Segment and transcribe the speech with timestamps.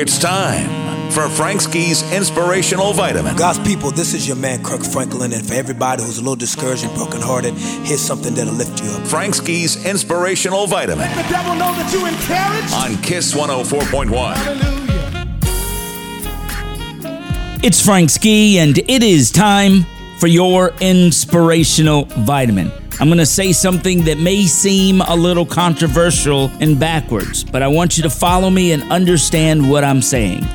[0.00, 3.36] It's time for Frank Ski's Inspirational Vitamin.
[3.36, 6.84] God's people, this is your man, Kirk Franklin, and for everybody who's a little discouraged
[6.84, 9.06] and brokenhearted, here's something that'll lift you up.
[9.06, 10.98] Frank Ski's Inspirational Vitamin.
[11.10, 12.74] Let the devil know that you encouraged.
[12.74, 14.34] On Kiss 104.1.
[14.34, 14.78] Hallelujah.
[17.62, 19.84] It's Frank Ski, and it is time
[20.18, 22.72] for your Inspirational Vitamin.
[23.02, 27.66] I'm going to say something that may seem a little controversial and backwards, but I
[27.66, 30.46] want you to follow me and understand what I'm saying.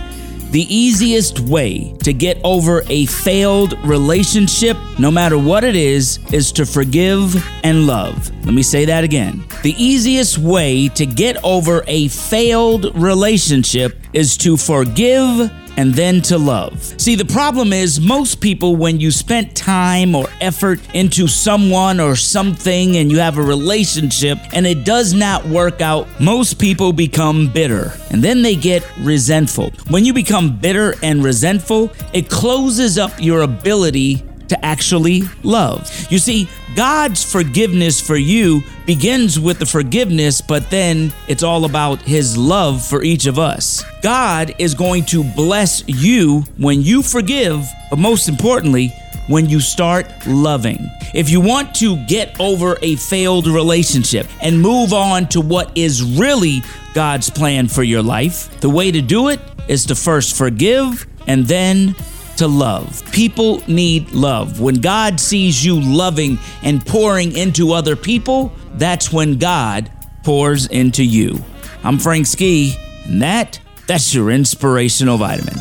[0.52, 6.54] The easiest way to get over a failed relationship, no matter what it is, is
[6.54, 8.32] to forgive and love.
[8.46, 9.44] Let me say that again.
[9.64, 16.38] The easiest way to get over a failed relationship is to forgive and then to
[16.38, 16.84] love.
[17.00, 22.16] See, the problem is most people, when you spent time or effort into someone or
[22.16, 27.48] something and you have a relationship and it does not work out, most people become
[27.54, 29.72] bitter and then they get resentful.
[29.90, 35.90] When you become bitter and resentful, it closes up your ability to actually love.
[36.10, 42.02] You see, God's forgiveness for you begins with the forgiveness, but then it's all about
[42.02, 43.84] His love for each of us.
[44.02, 48.94] God is going to bless you when you forgive, but most importantly,
[49.28, 50.90] when you start loving.
[51.14, 56.02] If you want to get over a failed relationship and move on to what is
[56.04, 56.62] really
[56.94, 61.46] God's plan for your life, the way to do it is to first forgive and
[61.46, 61.94] then
[62.38, 63.04] to love.
[63.12, 64.60] People need love.
[64.60, 69.92] When God sees you loving and pouring into other people, that's when God
[70.24, 71.44] pours into you.
[71.84, 75.56] I'm Frank Ski, and that that's your inspirational vitamin.